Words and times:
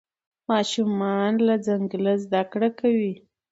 ماشومان 0.49 1.31
له 1.47 1.55
ځنګله 1.65 2.13
زده 2.23 2.41
کړه 2.51 2.69
کوي. 2.79 3.13